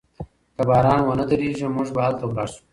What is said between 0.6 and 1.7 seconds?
باران و نه وریږي